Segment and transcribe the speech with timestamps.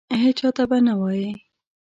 [0.23, 1.29] هیچا ته به نه وایې!